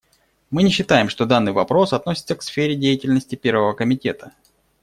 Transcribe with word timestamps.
Мы 0.49 0.63
не 0.63 0.71
считаем, 0.71 1.09
что 1.09 1.27
данный 1.27 1.51
вопрос 1.51 1.93
относится 1.93 2.35
к 2.35 2.41
сфере 2.41 2.73
деятельности 2.75 3.35
Первого 3.35 3.73
комитета. 3.73 4.31